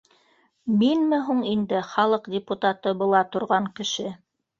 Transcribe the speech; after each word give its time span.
Минме 0.77 1.19
һуң 1.27 1.43
инде 1.49 1.81
халыҡ 1.89 2.25
депутаты 2.37 2.95
була 3.03 3.21
торған 3.37 3.69
кеше 3.81 4.07